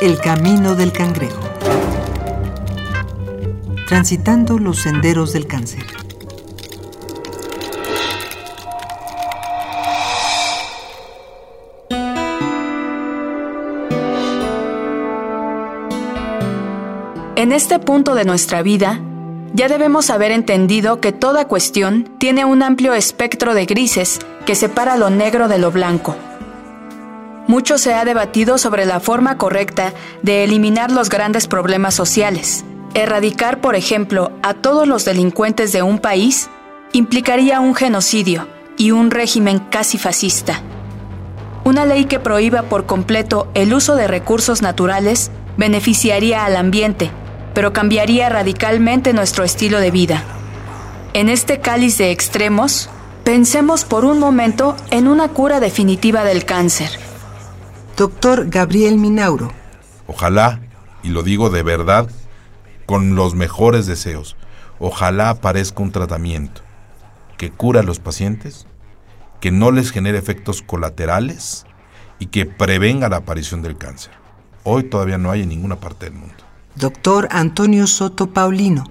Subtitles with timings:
[0.00, 1.42] El camino del cangrejo.
[3.88, 5.82] Transitando los senderos del cáncer.
[17.34, 19.00] En este punto de nuestra vida,
[19.52, 24.96] ya debemos haber entendido que toda cuestión tiene un amplio espectro de grises que separa
[24.96, 26.14] lo negro de lo blanco.
[27.48, 32.64] Mucho se ha debatido sobre la forma correcta de eliminar los grandes problemas sociales.
[32.94, 36.48] Erradicar, por ejemplo, a todos los delincuentes de un país
[36.92, 38.46] implicaría un genocidio
[38.76, 40.62] y un régimen casi fascista.
[41.64, 47.10] Una ley que prohíba por completo el uso de recursos naturales beneficiaría al ambiente
[47.58, 50.22] pero cambiaría radicalmente nuestro estilo de vida.
[51.12, 52.88] En este cáliz de extremos,
[53.24, 57.07] pensemos por un momento en una cura definitiva del cáncer.
[57.98, 59.52] Doctor Gabriel Minauro.
[60.06, 60.60] Ojalá,
[61.02, 62.08] y lo digo de verdad,
[62.86, 64.36] con los mejores deseos,
[64.78, 66.62] ojalá aparezca un tratamiento
[67.36, 68.66] que cura a los pacientes,
[69.40, 71.66] que no les genere efectos colaterales
[72.18, 74.12] y que prevenga la aparición del cáncer.
[74.64, 78.84] Hoy todavía no hay en ninguna parte del mundo doctor Antonio Soto Paulino.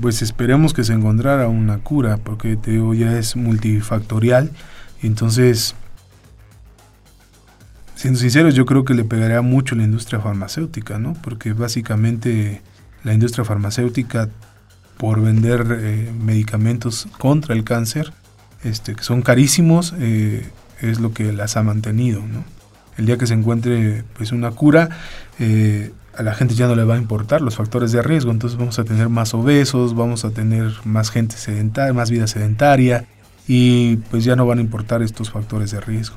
[0.00, 4.52] Pues esperemos que se encontrara una cura, porque te digo, ya es multifactorial.
[5.02, 5.74] entonces,
[8.02, 11.12] siendo sinceros, yo creo que le pegaría mucho la industria farmacéutica, ¿no?
[11.22, 12.60] Porque básicamente
[13.04, 14.28] la industria farmacéutica,
[14.96, 18.12] por vender eh, medicamentos contra el cáncer,
[18.64, 20.44] este, que son carísimos, eh,
[20.80, 22.22] es lo que las ha mantenido.
[22.96, 24.88] El día que se encuentre pues una cura,
[25.38, 28.58] eh, a la gente ya no le va a importar los factores de riesgo, entonces
[28.58, 33.04] vamos a tener más obesos, vamos a tener más gente sedentaria, más vida sedentaria
[33.46, 36.16] y pues ya no van a importar estos factores de riesgo.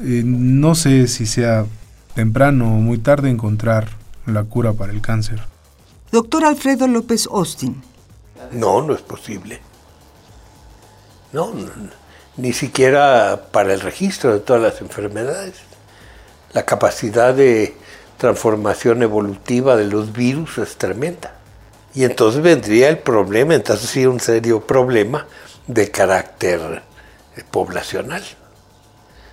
[0.00, 1.66] Eh, no sé si sea
[2.14, 3.88] temprano o muy tarde encontrar
[4.26, 5.40] la cura para el cáncer.
[6.10, 7.82] Doctor Alfredo López Austin.
[8.52, 9.60] No, no es posible.
[11.32, 11.52] No,
[12.36, 15.54] ni siquiera para el registro de todas las enfermedades.
[16.52, 17.74] La capacidad de
[18.18, 21.34] transformación evolutiva de los virus es tremenda.
[21.94, 25.26] Y entonces vendría el problema, entonces sí un serio problema
[25.66, 26.82] de carácter
[27.36, 28.22] eh, poblacional.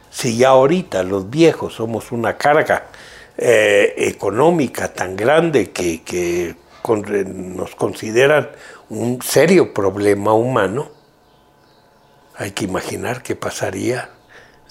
[0.10, 2.88] Si ya ahorita los viejos somos una carga
[3.38, 6.56] eh, económica tan grande que,
[7.26, 8.50] nos consideran
[8.90, 10.90] un serio problema humano,
[12.36, 14.10] hay que imaginar qué pasaría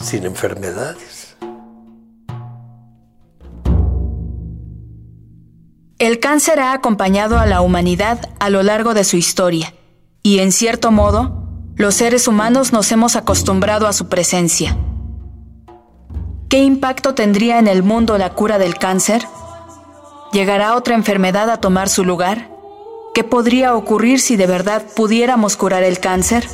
[0.01, 1.37] sin enfermedades.
[5.99, 9.75] El cáncer ha acompañado a la humanidad a lo largo de su historia,
[10.23, 11.45] y en cierto modo,
[11.77, 14.77] los seres humanos nos hemos acostumbrado a su presencia.
[16.49, 19.23] ¿Qué impacto tendría en el mundo la cura del cáncer?
[20.33, 22.51] ¿Llegará otra enfermedad a tomar su lugar?
[23.15, 26.47] ¿Qué podría ocurrir si de verdad pudiéramos curar el cáncer?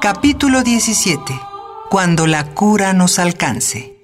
[0.00, 1.32] Capítulo 17.
[1.90, 3.94] Cuando la cura nos alcance.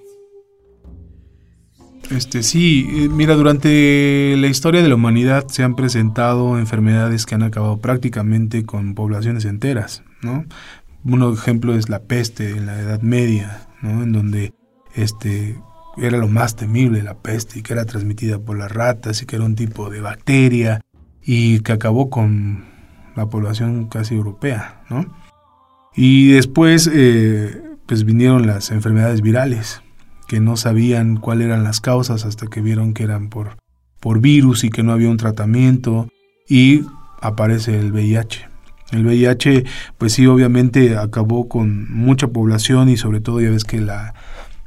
[2.11, 7.37] Este sí, eh, mira, durante la historia de la humanidad se han presentado enfermedades que
[7.37, 10.45] han acabado prácticamente con poblaciones enteras, ¿no?
[11.05, 14.03] Un ejemplo es la peste en la Edad Media, ¿no?
[14.03, 14.53] En donde
[14.95, 15.59] este
[15.97, 19.37] era lo más temible la peste y que era transmitida por las ratas y que
[19.37, 20.81] era un tipo de bacteria
[21.23, 22.65] y que acabó con
[23.17, 25.07] la población casi europea, ¿no?
[25.95, 29.83] Y después eh, pues vinieron las enfermedades virales,
[30.29, 33.57] que no sabían cuáles eran las causas hasta que vieron que eran por,
[33.99, 36.09] por virus y que no había un tratamiento
[36.49, 36.85] y
[37.21, 38.50] aparece el VIH.
[38.93, 39.65] El VIH,
[39.99, 44.15] pues sí, obviamente acabó con mucha población y sobre todo ya ves que la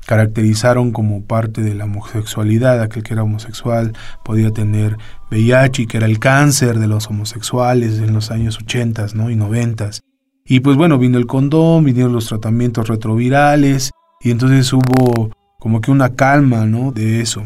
[0.06, 4.98] caracterizaron como parte de la homosexualidad, aquel que era homosexual podía tener
[5.32, 9.30] VIH y que era el cáncer de los homosexuales en los años 80 ¿no?
[9.30, 9.92] y 90.
[10.46, 15.92] Y pues bueno, vino el condón, vinieron los tratamientos retrovirales y entonces hubo como que
[15.92, 16.92] una calma, ¿no?
[16.92, 17.46] De eso.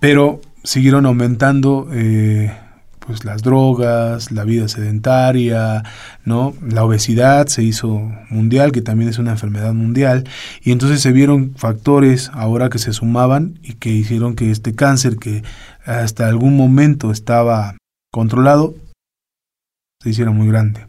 [0.00, 2.52] Pero siguieron aumentando eh,
[3.10, 5.82] pues las drogas, la vida sedentaria,
[6.24, 6.54] ¿no?
[6.64, 10.28] La obesidad se hizo mundial, que también es una enfermedad mundial,
[10.62, 15.16] y entonces se vieron factores ahora que se sumaban y que hicieron que este cáncer
[15.16, 15.42] que
[15.84, 17.74] hasta algún momento estaba
[18.12, 18.76] controlado
[20.00, 20.86] se hiciera muy grande.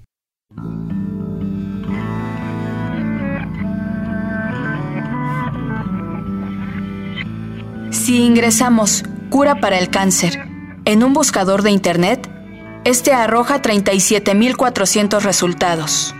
[7.90, 10.51] Si ingresamos cura para el cáncer
[10.86, 12.30] en un buscador de Internet,
[12.84, 16.16] este arroja 37.400 resultados.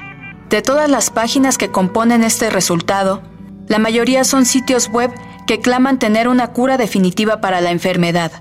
[0.50, 3.24] De todas las páginas que componen este resultado,
[3.68, 5.12] la mayoría son sitios web
[5.48, 8.32] que claman tener una cura definitiva para la enfermedad.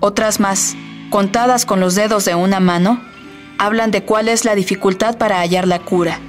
[0.00, 0.76] Otras más,
[1.10, 3.02] contadas con los dedos de una mano,
[3.58, 6.20] hablan de cuál es la dificultad para hallar la cura.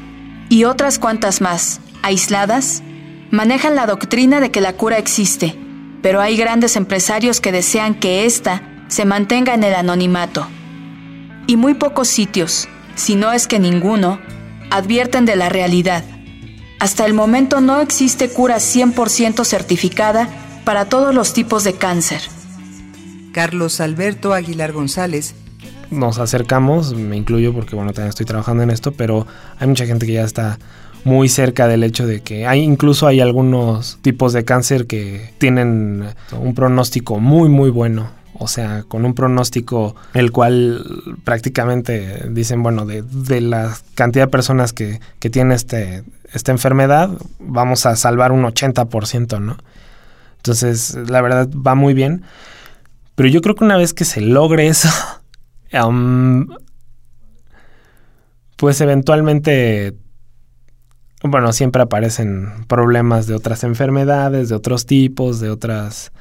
[0.49, 2.83] Y otras cuantas más, aisladas,
[3.31, 5.55] manejan la doctrina de que la cura existe,
[6.01, 10.47] pero hay grandes empresarios que desean que ésta se mantenga en el anonimato.
[11.47, 14.19] Y muy pocos sitios, si no es que ninguno,
[14.71, 16.03] advierten de la realidad.
[16.79, 20.27] Hasta el momento no existe cura 100% certificada
[20.65, 22.21] para todos los tipos de cáncer.
[23.31, 25.35] Carlos Alberto Aguilar González
[25.91, 29.27] nos acercamos, me incluyo porque bueno, también estoy trabajando en esto, pero
[29.59, 30.59] hay mucha gente que ya está
[31.03, 36.03] muy cerca del hecho de que hay incluso hay algunos tipos de cáncer que tienen
[36.31, 40.85] un pronóstico muy muy bueno o sea, con un pronóstico el cual
[41.23, 43.03] prácticamente dicen, bueno, de,
[43.41, 46.03] la cantidad de personas que, que tienen este,
[46.33, 47.09] esta enfermedad,
[47.39, 49.57] vamos a salvar un 80%, ¿no?
[50.37, 52.23] Entonces, la verdad va muy bien.
[53.15, 54.89] Pero yo creo que una vez que se logre eso,
[58.57, 59.95] pues eventualmente,
[61.23, 66.11] bueno, siempre aparecen problemas de otras enfermedades, de otros tipos, de otras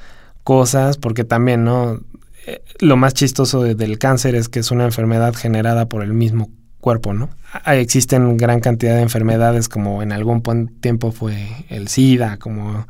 [0.45, 1.99] cosas, porque también, ¿no?
[2.45, 6.49] Eh, lo más chistoso del cáncer es que es una enfermedad generada por el mismo
[6.79, 7.31] cuerpo, ¿no?
[7.65, 10.43] Existen gran cantidad de enfermedades como en algún
[10.79, 12.87] tiempo fue el SIDA, como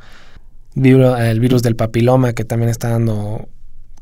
[0.76, 3.48] el virus del papiloma que también está dando,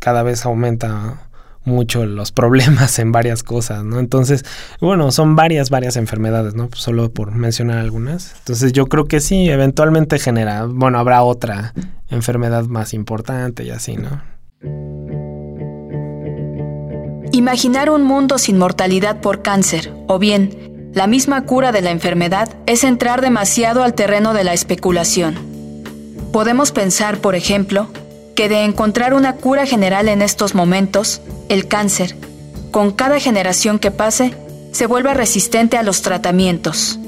[0.01, 1.29] cada vez aumenta
[1.65, 3.99] mucho los problemas en varias cosas, ¿no?
[3.99, 4.45] Entonces,
[4.81, 6.69] bueno, son varias, varias enfermedades, ¿no?
[6.75, 8.35] Solo por mencionar algunas.
[8.39, 11.73] Entonces yo creo que sí, eventualmente genera, bueno, habrá otra
[12.11, 14.23] enfermedad más importante y así, ¿no?
[17.33, 22.49] Imaginar un mundo sin mortalidad por cáncer, o bien, la misma cura de la enfermedad,
[22.67, 25.35] es entrar demasiado al terreno de la especulación.
[26.33, 27.89] Podemos pensar, por ejemplo,
[28.35, 32.17] que de encontrar una cura general en estos momentos, el cáncer,
[32.71, 34.35] con cada generación que pase,
[34.73, 36.99] se vuelve resistente a los tratamientos.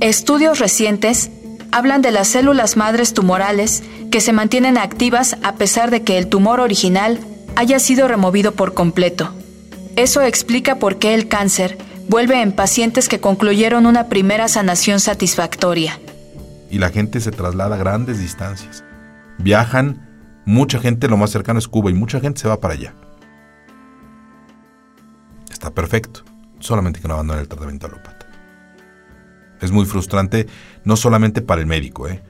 [0.00, 1.30] Estudios recientes
[1.70, 6.26] hablan de las células madres tumorales que se mantienen activas a pesar de que el
[6.26, 7.20] tumor original
[7.54, 9.32] haya sido removido por completo.
[9.94, 16.00] Eso explica por qué el cáncer vuelve en pacientes que concluyeron una primera sanación satisfactoria.
[16.70, 18.84] Y la gente se traslada a grandes distancias.
[19.38, 20.09] Viajan
[20.44, 22.94] Mucha gente, lo más cercano es Cuba y mucha gente se va para allá.
[25.50, 26.22] Está perfecto,
[26.58, 28.26] solamente que no abandonen el tratamiento alópata.
[29.60, 30.46] Es muy frustrante,
[30.84, 32.22] no solamente para el médico, ¿eh?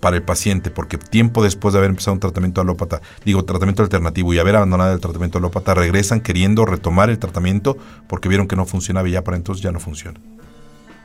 [0.00, 4.34] para el paciente, porque tiempo después de haber empezado un tratamiento alópata, digo tratamiento alternativo
[4.34, 8.66] y haber abandonado el tratamiento alópata, regresan queriendo retomar el tratamiento porque vieron que no
[8.66, 10.20] funcionaba y ya para entonces ya no funciona.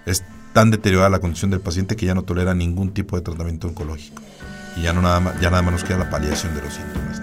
[0.05, 3.69] Es tan deteriorada la condición del paciente que ya no tolera ningún tipo de tratamiento
[3.69, 4.21] oncológico
[4.75, 7.21] y ya, no nada, más, ya nada más nos queda la paliación de los síntomas.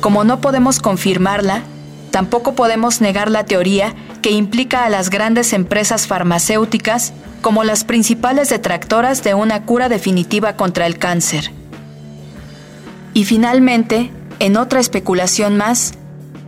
[0.00, 1.62] Como no podemos confirmarla,
[2.10, 8.48] tampoco podemos negar la teoría que implica a las grandes empresas farmacéuticas como las principales
[8.48, 11.52] detractoras de una cura definitiva contra el cáncer.
[13.12, 15.92] Y finalmente, en otra especulación más,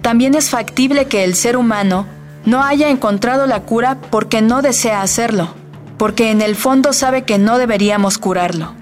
[0.01, 2.07] también es factible que el ser humano
[2.45, 5.62] no haya encontrado la cura porque no desea hacerlo
[6.03, 8.75] porque en el fondo sabe que no deberíamos curarlo.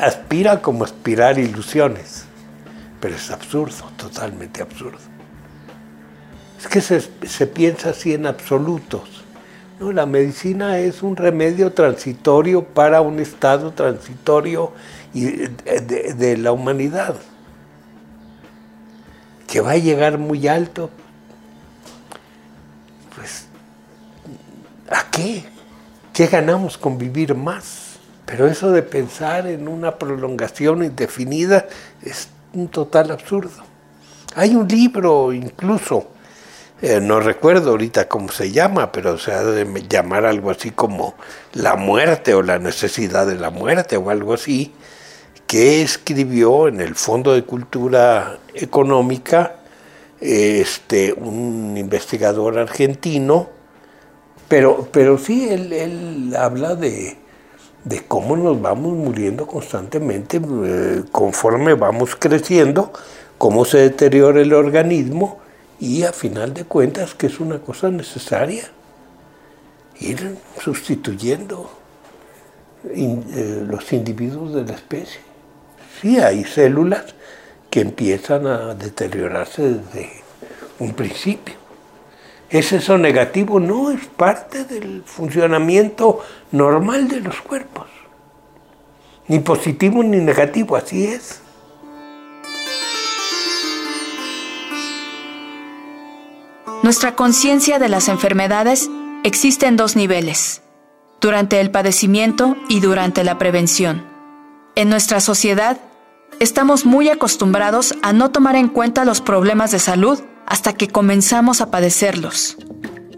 [0.00, 2.26] Aspira como aspirar ilusiones,
[3.00, 5.00] pero es absurdo, totalmente absurdo.
[6.60, 9.24] Es que se, piensa así en absolutos.
[9.80, 14.74] No, la medicina es un remedio transitorio para un estado transitorio
[15.12, 17.16] de, de la humanidad,
[19.48, 20.88] que va a llegar muy alto.
[23.16, 23.48] Pues,
[24.88, 25.55] ¿a qué?
[26.16, 27.98] ¿Qué ganamos con vivir más?
[28.24, 31.66] Pero eso de pensar en una prolongación indefinida
[32.02, 33.62] es un total absurdo.
[34.34, 36.08] Hay un libro incluso,
[36.80, 41.16] eh, no recuerdo ahorita cómo se llama, pero se ha de llamar algo así como
[41.52, 44.72] La muerte o la necesidad de la muerte o algo así,
[45.46, 49.56] que escribió en el Fondo de Cultura Económica
[50.18, 53.55] este, un investigador argentino
[54.48, 57.16] pero, pero sí, él, habla de,
[58.08, 62.92] cómo nos vamos muriendo constantemente eh, conforme vamos creciendo,
[63.38, 65.38] cómo se deteriora el organismo
[65.78, 68.64] y a final de cuentas que es una cosa necesaria
[70.00, 71.70] ir sustituyendo
[72.84, 75.20] eh, los individuos de la especie.
[76.00, 77.14] Sí, hay células
[77.70, 80.10] que empiezan a deteriorarse desde
[80.78, 81.65] un principio.
[82.48, 83.58] ¿Es eso negativo?
[83.58, 86.20] No, es parte del funcionamiento
[86.52, 87.86] normal de los cuerpos.
[89.26, 91.40] Ni positivo ni negativo, así es.
[96.84, 98.88] Nuestra conciencia de las enfermedades
[99.24, 100.62] existe en dos niveles,
[101.20, 104.06] durante el padecimiento y durante la prevención.
[104.76, 105.80] En nuestra sociedad,
[106.38, 111.60] estamos muy acostumbrados a no tomar en cuenta los problemas de salud hasta que comenzamos
[111.60, 112.56] a padecerlos.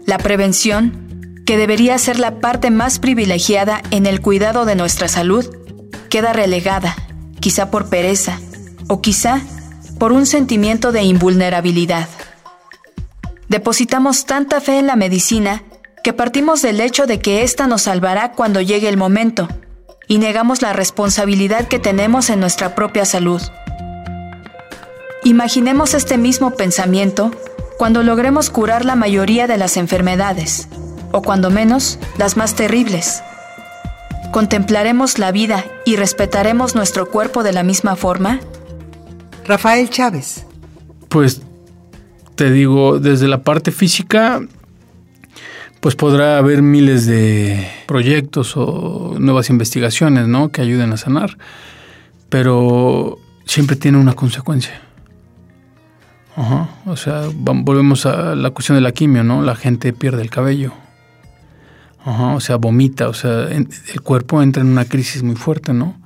[0.05, 5.45] La prevención, que debería ser la parte más privilegiada en el cuidado de nuestra salud,
[6.09, 6.95] queda relegada,
[7.39, 8.39] quizá por pereza
[8.87, 9.41] o quizá
[9.99, 12.07] por un sentimiento de invulnerabilidad.
[13.47, 15.63] Depositamos tanta fe en la medicina
[16.03, 19.47] que partimos del hecho de que ésta nos salvará cuando llegue el momento
[20.07, 23.41] y negamos la responsabilidad que tenemos en nuestra propia salud.
[25.23, 27.31] Imaginemos este mismo pensamiento
[27.77, 30.69] cuando logremos curar la mayoría de las enfermedades,
[31.11, 33.21] o cuando menos las más terribles.
[34.31, 38.39] ¿Contemplaremos la vida y respetaremos nuestro cuerpo de la misma forma?
[39.45, 40.45] Rafael Chávez.
[41.09, 41.41] Pues
[42.35, 44.41] te digo, desde la parte física,
[45.81, 50.49] pues podrá haber miles de proyectos o nuevas investigaciones, ¿no?
[50.49, 51.37] Que ayuden a sanar,
[52.29, 54.79] pero siempre tiene una consecuencia.
[56.39, 56.69] Ajá.
[56.85, 59.41] O sea, volvemos a la cuestión de la quimio, ¿no?
[59.41, 60.71] La gente pierde el cabello.
[62.05, 62.33] Ajá.
[62.33, 65.99] O sea, vomita, o sea, el cuerpo entra en una crisis muy fuerte, ¿no?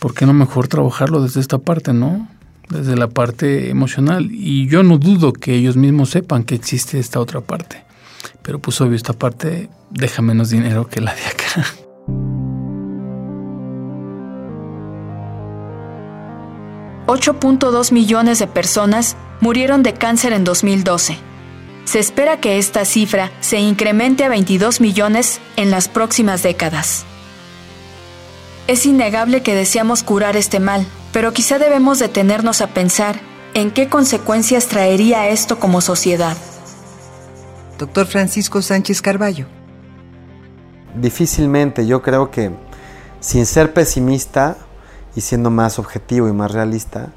[0.00, 2.26] ¿Por qué no mejor trabajarlo desde esta parte, ¿no?
[2.68, 4.28] Desde la parte emocional.
[4.32, 7.84] Y yo no dudo que ellos mismos sepan que existe esta otra parte.
[8.42, 11.64] Pero pues obvio, esta parte deja menos dinero que la de acá.
[17.06, 21.18] ...8.2 millones de personas murieron de cáncer en 2012.
[21.84, 27.04] Se espera que esta cifra se incremente a 22 millones en las próximas décadas.
[28.68, 33.20] Es innegable que deseamos curar este mal, pero quizá debemos detenernos a pensar
[33.54, 36.36] en qué consecuencias traería esto como sociedad
[37.82, 39.46] doctor Francisco Sánchez Carballo.
[40.94, 42.52] Difícilmente, yo creo que
[43.18, 44.56] sin ser pesimista
[45.14, 47.08] y siendo más objetivo y más realista,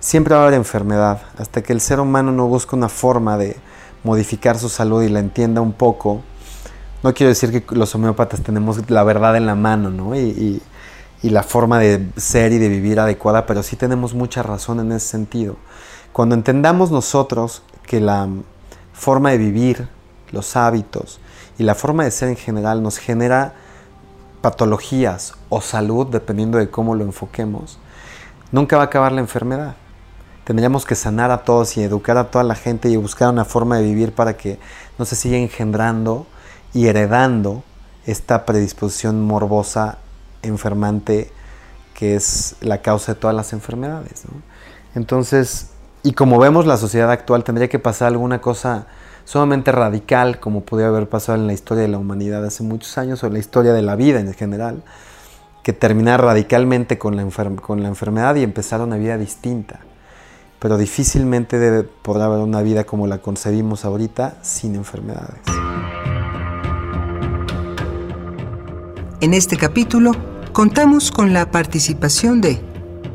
[0.00, 3.56] siempre va a haber enfermedad, hasta que el ser humano no busca una forma de
[4.04, 6.22] modificar su salud y la entienda un poco.
[7.02, 10.14] No quiero decir que los homeópatas tenemos la verdad en la mano, ¿no?
[10.16, 10.62] Y,
[11.22, 14.92] y la forma de ser y de vivir adecuada, pero sí tenemos mucha razón en
[14.92, 15.56] ese sentido.
[16.12, 18.28] Cuando entendamos nosotros que la
[18.92, 19.88] forma de vivir
[20.32, 21.20] los hábitos
[21.58, 23.54] y la forma de ser en general nos genera
[24.40, 27.78] patologías o salud, dependiendo de cómo lo enfoquemos,
[28.52, 29.74] nunca va a acabar la enfermedad.
[30.44, 33.76] Tendríamos que sanar a todos y educar a toda la gente y buscar una forma
[33.76, 34.58] de vivir para que
[34.98, 36.26] no se siga engendrando
[36.72, 37.62] y heredando
[38.06, 39.98] esta predisposición morbosa,
[40.42, 41.30] enfermante,
[41.92, 44.22] que es la causa de todas las enfermedades.
[44.94, 45.70] Entonces,
[46.02, 48.86] y como vemos la sociedad actual, tendría que pasar alguna cosa
[49.28, 53.22] sumamente radical como podía haber pasado en la historia de la humanidad hace muchos años
[53.22, 54.82] o en la historia de la vida en general,
[55.62, 59.80] que terminar radicalmente con la, enfermedad y empezar una vida distinta.
[60.58, 65.42] Pero difícilmente podrá haber una vida como la concebimos ahorita sin enfermedades.
[69.20, 70.12] En este capítulo
[70.54, 72.62] contamos con la participación de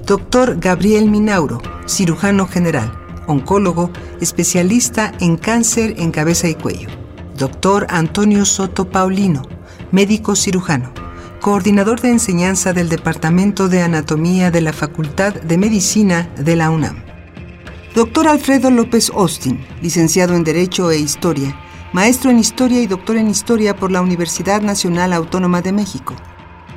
[0.05, 0.59] Dr.
[0.59, 6.89] Gabriel Minauro, cirujano general oncólogo, especialista en cáncer en cabeza y cuello.
[7.37, 9.41] Doctor Antonio Soto Paulino,
[9.91, 10.93] médico cirujano,
[11.41, 17.03] coordinador de enseñanza del Departamento de Anatomía de la Facultad de Medicina de la UNAM.
[17.95, 21.55] Doctor Alfredo López Austin, licenciado en Derecho e Historia,
[21.91, 26.15] maestro en Historia y doctor en Historia por la Universidad Nacional Autónoma de México.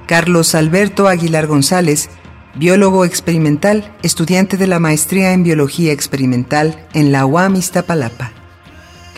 [0.06, 2.10] Carlos Alberto Aguilar González,
[2.58, 8.32] biólogo experimental, estudiante de la maestría en biología experimental en la UAM Iztapalapa.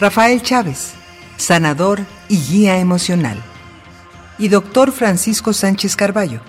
[0.01, 0.95] Rafael Chávez,
[1.37, 3.39] sanador y guía emocional.
[4.39, 6.41] Y doctor Francisco Sánchez Carballo,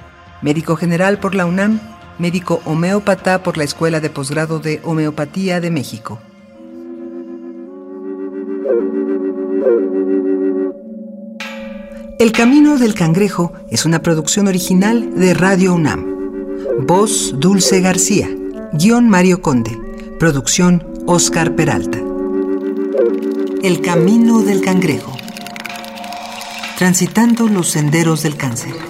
[0.42, 1.80] médico general por la UNAM,
[2.18, 6.20] médico homeópata por la Escuela de Posgrado de Homeopatía de México.
[12.20, 16.09] El Camino del Cangrejo es una producción original de Radio UNAM.
[16.82, 18.30] Voz Dulce García.
[18.74, 19.78] Guión Mario Conde.
[20.20, 22.00] Producción Oscar Peralta.
[23.62, 25.16] El Camino del Cangrejo.
[26.78, 28.89] Transitando los senderos del cáncer.